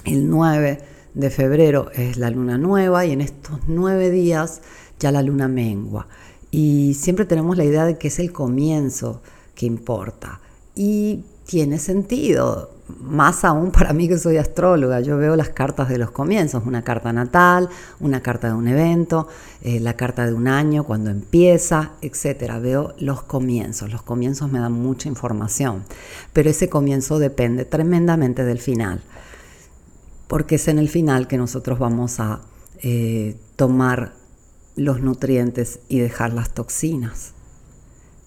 el 0.04 0.28
9 0.28 0.78
de 1.14 1.30
febrero 1.30 1.90
es 1.94 2.16
la 2.18 2.28
luna 2.30 2.58
nueva 2.58 3.06
y 3.06 3.12
en 3.12 3.20
estos 3.20 3.60
nueve 3.68 4.10
días 4.10 4.60
ya 4.98 5.12
la 5.12 5.22
luna 5.22 5.48
mengua. 5.48 6.08
Y 6.50 6.94
siempre 6.94 7.24
tenemos 7.24 7.56
la 7.56 7.64
idea 7.64 7.84
de 7.84 7.98
que 7.98 8.08
es 8.08 8.18
el 8.18 8.32
comienzo 8.32 9.22
que 9.54 9.66
importa. 9.66 10.40
Y 10.74 11.24
tiene 11.46 11.78
sentido, 11.78 12.70
más 13.00 13.44
aún 13.44 13.70
para 13.70 13.92
mí 13.92 14.08
que 14.08 14.18
soy 14.18 14.36
astróloga. 14.36 15.00
Yo 15.00 15.16
veo 15.16 15.36
las 15.36 15.50
cartas 15.50 15.88
de 15.88 15.98
los 15.98 16.10
comienzos, 16.10 16.64
una 16.66 16.82
carta 16.82 17.12
natal, 17.12 17.68
una 18.00 18.20
carta 18.20 18.48
de 18.48 18.54
un 18.54 18.68
evento, 18.68 19.28
eh, 19.62 19.80
la 19.80 19.94
carta 19.94 20.26
de 20.26 20.34
un 20.34 20.48
año, 20.48 20.84
cuando 20.84 21.10
empieza, 21.10 21.92
etc. 22.02 22.58
Veo 22.60 22.94
los 22.98 23.22
comienzos. 23.22 23.90
Los 23.90 24.02
comienzos 24.02 24.50
me 24.50 24.58
dan 24.58 24.72
mucha 24.72 25.08
información, 25.08 25.84
pero 26.32 26.50
ese 26.50 26.68
comienzo 26.68 27.18
depende 27.18 27.64
tremendamente 27.64 28.44
del 28.44 28.58
final, 28.58 29.02
porque 30.26 30.56
es 30.56 30.68
en 30.68 30.78
el 30.78 30.88
final 30.88 31.26
que 31.28 31.38
nosotros 31.38 31.78
vamos 31.78 32.20
a 32.20 32.40
eh, 32.82 33.36
tomar 33.56 34.12
los 34.76 35.00
nutrientes 35.00 35.80
y 35.88 36.00
dejar 36.00 36.32
las 36.32 36.52
toxinas. 36.52 37.33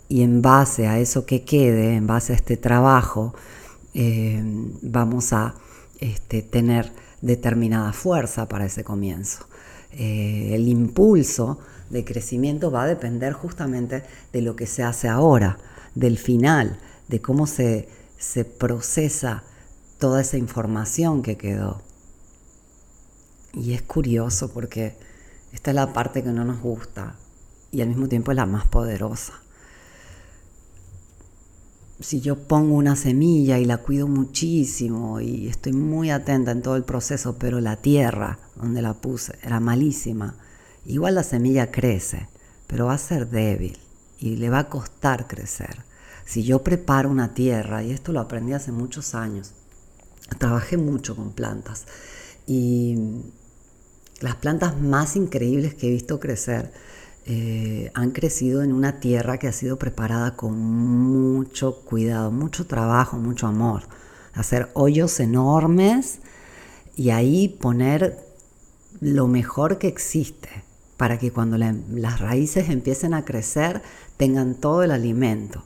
Y 0.10 0.22
en 0.22 0.42
base 0.42 0.88
a 0.88 1.00
eso 1.00 1.26
que 1.26 1.44
quede, 1.44 1.96
en 1.96 2.08
base 2.08 2.34
a 2.34 2.36
este 2.36 2.58
trabajo, 2.58 3.36
eh, 3.94 4.42
vamos 4.82 5.34
a 5.34 5.56
este, 6.00 6.42
tener 6.42 6.92
determinada 7.22 7.94
fuerza 7.94 8.48
para 8.48 8.66
ese 8.66 8.84
comienzo. 8.84 9.48
Eh, 9.92 10.52
el 10.54 10.68
impulso 10.68 11.60
de 11.90 12.06
crecimiento 12.06 12.72
va 12.72 12.84
a 12.84 12.88
depender 12.88 13.34
justamente 13.34 14.04
de 14.32 14.42
lo 14.42 14.56
que 14.56 14.68
se 14.68 14.84
hace 14.84 15.08
ahora, 15.08 15.58
del 15.96 16.18
final, 16.18 16.80
de 17.08 17.22
cómo 17.22 17.48
se, 17.48 17.90
se 18.18 18.46
procesa 18.46 19.44
toda 20.00 20.22
esa 20.22 20.38
información 20.38 21.22
que 21.22 21.38
quedó. 21.38 21.82
Y 23.54 23.74
es 23.74 23.82
curioso 23.82 24.54
porque 24.54 24.96
esta 25.52 25.72
es 25.72 25.76
la 25.76 25.94
parte 25.94 26.24
que 26.24 26.32
no 26.32 26.46
nos 26.46 26.62
gusta 26.62 27.16
y 27.72 27.82
al 27.82 27.88
mismo 27.88 28.08
tiempo 28.08 28.32
es 28.32 28.38
la 28.38 28.46
más 28.46 28.68
poderosa. 28.68 29.42
Si 32.00 32.22
yo 32.22 32.36
pongo 32.36 32.76
una 32.76 32.96
semilla 32.96 33.58
y 33.58 33.66
la 33.66 33.78
cuido 33.78 34.08
muchísimo 34.08 35.20
y 35.20 35.48
estoy 35.48 35.74
muy 35.74 36.12
atenta 36.12 36.52
en 36.52 36.62
todo 36.62 36.76
el 36.76 36.84
proceso, 36.84 37.38
pero 37.40 37.60
la 37.60 37.78
tierra 37.78 38.38
donde 38.56 38.84
la 38.84 38.94
puse 38.94 39.34
era 39.42 39.60
malísima, 39.60 40.36
igual 40.86 41.16
la 41.16 41.24
semilla 41.24 41.72
crece, 41.72 42.30
pero 42.68 42.86
va 42.86 42.94
a 42.94 43.00
ser 43.00 43.30
débil 43.30 43.80
y 44.20 44.36
le 44.36 44.50
va 44.50 44.60
a 44.60 44.70
costar 44.70 45.28
crecer. 45.28 45.86
Si 46.24 46.44
yo 46.44 46.62
preparo 46.62 47.10
una 47.10 47.34
tierra, 47.34 47.84
y 47.84 47.92
esto 47.92 48.12
lo 48.12 48.20
aprendí 48.20 48.54
hace 48.54 48.72
muchos 48.72 49.16
años, 49.16 49.54
trabajé 50.38 50.78
mucho 50.78 51.16
con 51.16 51.32
plantas 51.32 51.86
y 52.46 53.24
las 54.20 54.36
plantas 54.36 54.80
más 54.80 55.16
increíbles 55.16 55.74
que 55.74 55.88
he 55.88 55.92
visto 55.92 56.20
crecer 56.20 56.72
eh, 57.30 57.92
han 57.94 58.12
crecido 58.12 58.64
en 58.64 58.72
una 58.72 59.02
tierra 59.02 59.38
que 59.38 59.50
ha 59.50 59.52
sido 59.52 59.78
preparada 59.78 60.38
con 60.38 60.58
mucho 60.58 61.82
cuidado, 61.82 62.32
mucho 62.32 62.66
trabajo, 62.68 63.18
mucho 63.18 63.48
amor. 63.48 63.84
Hacer 64.34 64.70
hoyos 64.74 65.20
enormes 65.20 66.20
y 66.96 67.10
ahí 67.10 67.50
poner 67.50 68.18
lo 69.02 69.28
mejor 69.28 69.78
que 69.78 69.90
existe 69.90 70.64
para 70.96 71.20
que 71.20 71.32
cuando 71.32 71.58
las 71.58 72.20
raíces 72.22 72.70
empiecen 72.70 73.14
a 73.14 73.26
crecer 73.26 73.82
tengan 74.16 74.56
todo 74.56 74.84
el 74.84 74.92
alimento. 74.92 75.64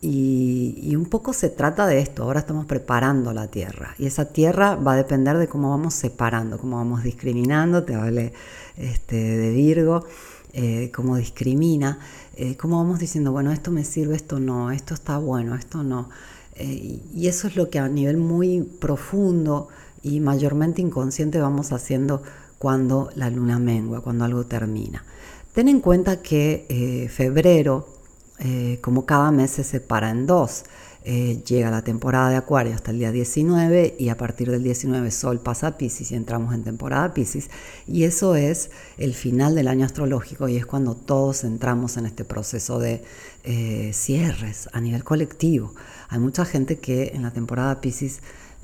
Y, 0.00 0.94
un 0.96 1.06
poco 1.06 1.32
se 1.32 1.50
trata 1.50 1.86
de 1.86 1.98
esto, 1.98 2.22
ahora 2.22 2.40
estamos 2.40 2.66
preparando 2.66 3.32
la 3.32 3.48
tierra 3.48 3.94
y 3.98 4.06
esa 4.06 4.26
tierra 4.26 4.76
va 4.76 4.92
a 4.92 4.96
depender 4.96 5.36
de 5.38 5.48
cómo 5.48 5.70
vamos 5.70 5.94
separando, 5.94 6.58
cómo 6.58 6.76
vamos 6.76 7.02
discriminando, 7.02 7.84
te 7.84 7.94
hablé 7.94 8.32
este, 8.76 9.16
de 9.16 9.50
Virgo, 9.50 10.04
eh, 10.52 10.90
cómo 10.94 11.16
discrimina, 11.16 11.98
eh, 12.36 12.56
cómo 12.56 12.78
vamos 12.78 12.98
diciendo, 12.98 13.32
bueno, 13.32 13.52
esto 13.52 13.70
me 13.70 13.84
sirve, 13.84 14.16
esto 14.16 14.40
no, 14.40 14.70
esto 14.70 14.94
está 14.94 15.18
bueno, 15.18 15.54
esto 15.54 15.82
no. 15.82 16.08
Eh, 16.54 17.00
y 17.14 17.26
eso 17.26 17.48
es 17.48 17.56
lo 17.56 17.70
que 17.70 17.78
a 17.78 17.88
nivel 17.88 18.16
muy 18.16 18.62
profundo 18.62 19.68
y 20.02 20.20
mayormente 20.20 20.82
inconsciente 20.82 21.40
vamos 21.40 21.72
haciendo 21.72 22.22
cuando 22.58 23.10
la 23.14 23.30
luna 23.30 23.58
mengua, 23.58 24.02
cuando 24.02 24.24
algo 24.24 24.46
termina. 24.46 25.04
Ten 25.52 25.68
en 25.68 25.80
cuenta 25.80 26.22
que 26.22 27.08
febrero, 27.12 27.98
eh, 28.40 28.78
como 28.82 29.04
cada 29.04 29.32
mes 29.32 29.50
se 29.50 29.64
separa 29.64 30.10
en 30.10 30.26
dos. 30.26 30.64
Eh, 31.04 31.42
llega 31.46 31.70
la 31.70 31.82
temporada 31.82 32.28
de 32.30 32.36
Acuario 32.36 32.74
hasta 32.74 32.90
el 32.90 32.98
día 32.98 33.12
19 33.12 33.96
y 33.98 34.08
a 34.08 34.16
partir 34.16 34.50
del 34.50 34.62
19 34.62 35.10
Sol 35.10 35.40
pasa 35.40 35.68
a 35.68 35.78
Pisces 35.78 36.10
y 36.10 36.16
entramos 36.16 36.52
en 36.54 36.64
temporada 36.64 37.14
Pisces 37.14 37.50
y 37.86 38.04
eso 38.04 38.34
es 38.34 38.70
el 38.96 39.14
final 39.14 39.54
del 39.54 39.68
año 39.68 39.86
astrológico 39.86 40.48
y 40.48 40.56
es 40.56 40.66
cuando 40.66 40.94
todos 40.96 41.44
entramos 41.44 41.96
en 41.96 42.06
este 42.06 42.24
proceso 42.24 42.78
de 42.78 43.02
eh, 43.44 43.92
cierres 43.94 44.68
a 44.72 44.80
nivel 44.80 45.04
colectivo. 45.04 45.74
Hay 46.08 46.18
mucha 46.18 46.44
gente 46.44 46.78
que 46.78 47.12
en 47.14 47.22
la 47.22 47.30
temporada 47.30 47.80
Pisces 47.80 48.20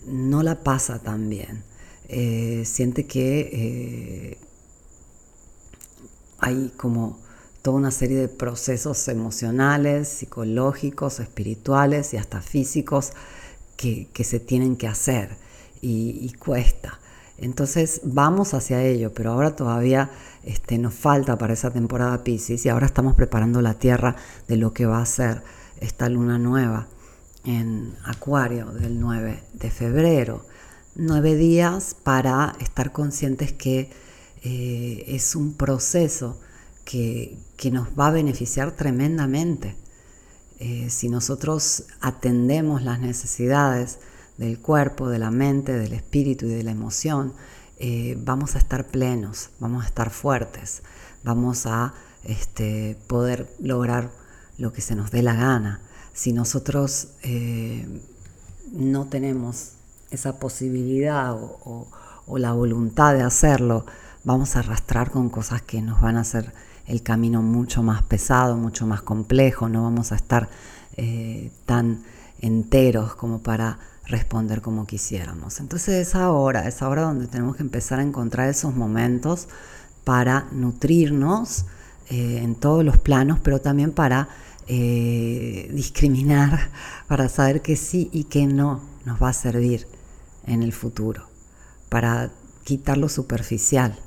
no 0.07 0.43
la 0.43 0.62
pasa 0.62 0.99
tan 0.99 1.31
bien, 1.31 1.62
eh, 2.09 2.64
siente 2.67 3.07
que 3.07 4.38
hay 6.41 6.73
como 6.76 7.24
toda 7.64 7.78
una 7.78 7.90
serie 7.90 8.18
de 8.18 8.28
procesos 8.28 9.09
emocionales, 9.09 10.06
psicológicos, 10.09 11.18
espirituales 11.18 12.12
y 12.12 12.18
hasta 12.18 12.42
físicos 12.42 13.14
que, 13.78 14.06
se 14.23 14.38
tienen 14.38 14.76
que 14.76 14.87
hacer 14.87 15.30
y, 15.80 16.30
cuesta. 16.35 17.00
Entonces 17.38 18.02
vamos 18.04 18.52
hacia 18.52 18.83
ello, 18.83 19.14
pero 19.14 19.33
ahora 19.33 19.56
todavía 19.56 20.11
este, 20.42 20.76
nos 20.76 20.92
falta 20.92 21.38
para 21.38 21.54
esa 21.54 21.71
temporada 21.71 22.23
Pisces 22.23 22.66
y 22.66 22.68
ahora 22.68 22.85
estamos 22.85 23.14
preparando 23.14 23.62
la 23.62 23.78
tierra 23.78 24.14
de 24.47 24.59
lo 24.59 24.75
que 24.75 24.85
va 24.85 25.00
a 25.00 25.06
ser 25.06 25.42
esta 25.80 26.11
luna 26.11 26.38
nueva 26.38 26.88
en 27.47 27.97
Acuario 28.04 28.73
del 28.73 29.00
9 29.00 29.42
de 29.54 29.71
febrero. 29.71 30.44
Nueve 30.97 31.35
días 31.35 31.97
para 32.02 32.56
estar 32.61 32.92
conscientes 32.92 33.54
que 33.54 33.90
eh, 34.42 35.04
es 35.09 35.35
un 35.35 35.54
proceso 35.54 36.38
que, 36.85 37.38
nos 37.73 37.88
va 37.99 38.09
a 38.09 38.11
beneficiar 38.11 38.73
tremendamente. 38.73 39.76
Eh, 40.59 40.88
si 40.91 41.09
nosotros 41.09 41.85
atendemos 42.00 42.83
las 42.83 43.00
necesidades 43.00 43.99
del 44.37 44.61
cuerpo, 44.61 45.09
de 45.09 45.19
la 45.19 45.31
mente, 45.31 45.73
del 45.73 45.93
espíritu 45.95 46.47
y 46.47 46.50
de 46.50 46.62
la 46.62 46.71
emoción, 46.71 47.33
eh, 47.79 48.17
vamos 48.21 48.55
a 48.55 48.59
estar 48.59 48.87
plenos, 48.87 49.50
vamos 49.61 49.85
a 49.85 49.87
estar 49.88 50.11
fuertes, 50.11 50.83
vamos 51.25 51.67
a 51.67 51.95
este, 52.23 52.97
poder 53.09 53.49
lograr 53.61 54.12
lo 54.59 54.73
que 54.73 54.81
se 54.81 54.95
nos 54.95 55.11
dé 55.11 55.23
la 55.23 55.35
gana. 55.35 55.81
Si 56.12 56.33
nosotros 56.33 57.09
eh, 57.23 58.03
no 58.73 59.07
tenemos 59.07 59.73
esa 60.11 60.38
posibilidad 60.38 61.33
o, 61.35 61.88
o 62.26 62.38
la 62.38 62.53
voluntad 62.53 63.14
de 63.14 63.23
hacerlo, 63.23 63.85
vamos 64.23 64.55
a 64.55 64.61
arrastrar 64.61 65.11
con 65.11 65.29
cosas 65.29 65.62
que 65.62 65.83
nos 65.83 66.00
van 66.00 66.17
a 66.17 66.21
hacer 66.21 66.53
el 66.87 67.03
camino 67.03 67.43
mucho 67.43 67.83
más 67.83 68.03
pesado, 68.03 68.57
mucho 68.57 68.87
más 68.87 69.03
complejo, 69.03 69.69
no 69.69 69.83
vamos 69.83 70.12
a 70.12 70.17
estar 70.17 70.49
eh, 70.97 71.50
tan 71.67 72.03
enteros 72.41 73.14
como 73.14 73.41
para 73.41 73.79
responder 74.07 74.61
como 74.61 74.87
quisiéramos. 74.87 75.61
Entonces 75.61 76.09
es 76.09 76.14
ahora, 76.14 76.69
es 76.69 76.83
ahora 76.83 77.03
donde 77.03 77.26
tenemos 77.26 77.57
que 77.57 77.62
empezar 77.62 78.00
a 78.00 78.03
encontrar 78.03 78.49
esos 78.49 78.75
momentos 78.75 79.49
para 80.05 80.47
nutrirnos 80.53 81.64
eh, 82.11 82.41
en 82.43 82.55
todos 82.55 82.85
los 82.85 82.99
planos, 82.99 83.38
pero 83.43 83.61
también 83.61 83.93
para 83.93 84.29
eh, 84.67 85.71
discriminar, 85.73 86.71
para 87.09 87.29
saber 87.29 87.62
que 87.62 87.76
sí 87.76 88.11
y 88.12 88.25
que 88.25 88.47
no 88.47 88.83
nos 89.07 89.23
va 89.23 89.31
a 89.31 89.35
servir 89.35 89.87
en 90.47 90.62
el 90.62 90.73
futuro, 90.73 91.26
para 91.88 92.31
quitar 92.64 92.99
lo 92.99 93.09
superficial 93.09 93.99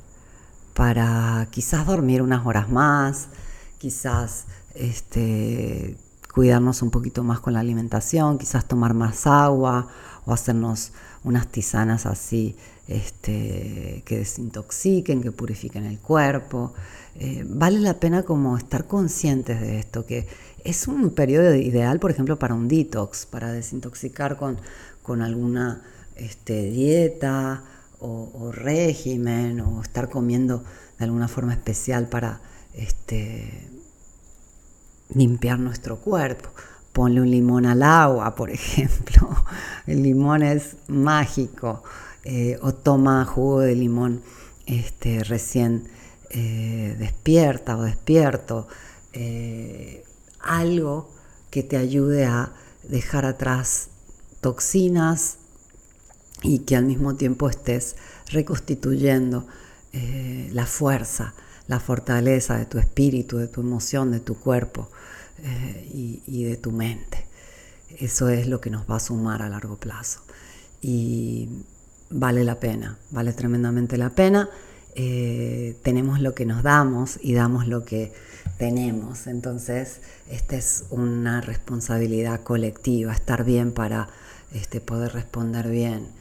para 0.77 1.47
quizás 1.49 1.87
dormir 1.87 2.21
unas 2.21 2.45
horas 2.45 2.69
más, 2.69 3.29
quizás 3.79 4.45
este, 4.75 5.97
cuidarnos 6.31 6.83
un 6.83 6.91
poquito 6.91 7.23
más 7.23 7.39
con 7.39 7.53
la 7.53 7.61
alimentación, 7.61 8.37
quizás 8.37 8.67
tomar 8.67 8.93
más 8.93 9.25
agua 9.25 9.87
o 10.27 10.33
hacernos 10.33 10.91
unas 11.23 11.47
tisanas 11.47 12.05
así 12.05 12.55
este, 12.87 14.03
que 14.05 14.19
desintoxiquen, 14.19 15.23
que 15.23 15.31
purifiquen 15.31 15.85
el 15.85 15.97
cuerpo. 15.97 16.75
Eh, 17.15 17.43
vale 17.49 17.79
la 17.79 17.99
pena 17.99 18.21
como 18.21 18.55
estar 18.55 18.85
conscientes 18.85 19.59
de 19.59 19.79
esto, 19.79 20.05
que 20.05 20.27
es 20.63 20.87
un 20.87 21.09
periodo 21.09 21.55
ideal, 21.55 21.99
por 21.99 22.11
ejemplo, 22.11 22.37
para 22.37 22.53
un 22.53 22.67
detox, 22.67 23.25
para 23.25 23.51
desintoxicar 23.51 24.37
con, 24.37 24.59
con 25.01 25.23
alguna 25.23 25.81
este, 26.17 26.69
dieta 26.69 27.63
o, 27.99 28.51
régimen 28.51 29.61
o 29.61 29.81
estar 29.81 30.09
comiendo 30.09 30.63
de 30.97 31.05
alguna 31.05 31.27
forma 31.27 31.53
especial 31.53 32.07
para 32.07 32.41
este, 32.73 33.69
limpiar 35.13 35.59
nuestro 35.59 35.97
cuerpo. 35.97 36.49
Ponle 36.93 37.21
un 37.21 37.29
limón 37.29 37.65
al 37.65 37.83
agua, 37.83 38.35
por 38.35 38.49
ejemplo. 38.51 39.29
El 39.85 40.03
limón 40.03 40.43
es 40.43 40.77
mágico. 40.87 41.83
Eh, 42.23 42.59
o 42.61 42.73
toma 42.73 43.23
jugo 43.23 43.61
de 43.61 43.73
limón 43.73 44.21
este, 44.65 45.23
recién 45.23 45.87
eh, 46.29 46.95
despierta 46.99 47.77
o 47.77 47.83
despierto. 47.83 48.67
Eh, 49.13 50.03
algo 50.39 51.09
que 51.49 51.63
te 51.63 51.77
ayude 51.77 52.25
a 52.25 52.51
dejar 52.83 53.25
atrás 53.25 53.89
toxinas, 54.41 55.37
y 56.43 56.59
que 56.59 56.75
al 56.75 56.85
mismo 56.85 57.15
tiempo 57.15 57.49
estés 57.49 57.95
reconstituyendo 58.31 59.47
eh, 59.93 60.49
la 60.53 60.65
fuerza, 60.65 61.33
la 61.67 61.79
fortaleza 61.79 62.57
de 62.57 62.65
tu 62.65 62.77
espíritu, 62.77 63.37
de 63.37 63.47
tu 63.47 63.61
emoción, 63.61 64.11
de 64.11 64.19
tu 64.19 64.39
cuerpo 64.39 64.89
eh, 65.39 66.21
y, 66.27 66.43
de 66.43 66.57
tu 66.57 66.71
mente. 66.71 67.25
Eso 67.97 68.29
es 68.29 68.47
lo 68.47 68.61
que 68.61 68.69
nos 68.69 68.89
va 68.89 68.97
a 68.97 68.99
sumar 68.99 69.41
a 69.41 69.49
largo 69.49 69.77
plazo. 69.77 70.21
Y 70.81 71.49
vale 72.09 72.43
la 72.43 72.59
pena, 72.59 72.97
vale 73.11 73.33
tremendamente 73.33 73.97
la 73.97 74.11
pena. 74.11 74.49
Eh, 74.95 75.77
tenemos 75.83 76.19
lo 76.19 76.33
que 76.33 76.45
nos 76.45 76.63
damos 76.63 77.19
y 77.21 77.33
damos 77.33 77.67
lo 77.67 77.85
que 77.85 78.13
tenemos. 78.57 79.27
Entonces, 79.27 80.01
esta 80.29 80.55
es 80.55 80.85
una 80.89 81.41
responsabilidad 81.41 82.43
colectiva, 82.43 83.13
estar 83.13 83.43
bien 83.43 83.71
para 83.71 84.09
este, 84.53 84.79
poder 84.79 85.13
responder 85.13 85.69
bien 85.69 86.17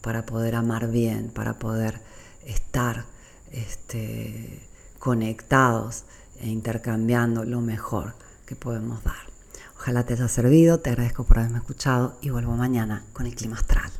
para 0.00 0.26
poder 0.26 0.54
amar 0.54 0.90
bien, 0.90 1.30
para 1.30 1.58
poder 1.58 2.00
estar 2.44 3.04
este, 3.52 4.66
conectados 4.98 6.04
e 6.40 6.48
intercambiando 6.48 7.44
lo 7.44 7.60
mejor 7.60 8.14
que 8.46 8.56
podemos 8.56 9.02
dar. 9.04 9.30
Ojalá 9.76 10.04
te 10.04 10.14
haya 10.14 10.28
servido, 10.28 10.80
te 10.80 10.90
agradezco 10.90 11.24
por 11.24 11.38
haberme 11.38 11.58
escuchado 11.58 12.18
y 12.20 12.30
vuelvo 12.30 12.52
mañana 12.52 13.04
con 13.12 13.26
el 13.26 13.34
clima 13.34 13.56
astral. 13.56 13.90